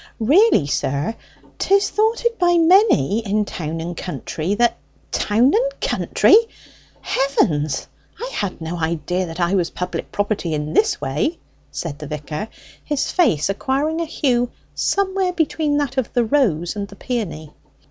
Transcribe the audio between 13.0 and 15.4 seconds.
face acquiring a hue somewhere